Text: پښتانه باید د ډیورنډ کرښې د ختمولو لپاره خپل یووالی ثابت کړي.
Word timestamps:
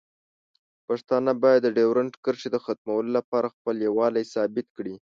پښتانه 0.87 1.31
باید 1.43 1.61
د 1.63 1.67
ډیورنډ 1.77 2.13
کرښې 2.23 2.49
د 2.51 2.57
ختمولو 2.65 3.09
لپاره 3.17 3.53
خپل 3.55 3.75
یووالی 3.87 4.23
ثابت 4.33 4.67
کړي. 4.77 4.95